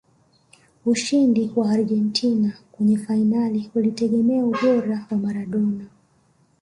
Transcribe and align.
ushindi 0.85 1.51
wa 1.55 1.69
argentina 1.71 2.51
kwenye 2.71 2.97
fainali 2.97 3.71
ulitegemea 3.75 4.45
ubora 4.45 5.07
wa 5.11 5.17
maradona 5.17 5.85